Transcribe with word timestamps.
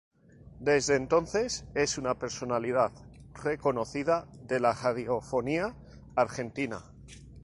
Desde 0.59 0.95
entonces 0.95 1.65
es 1.75 1.99
una 1.99 2.17
personalidad 2.17 2.91
reconocida 3.35 4.27
de 4.47 4.59
la 4.59 4.73
radiofonía 4.73 5.75
argentina. 6.15 6.91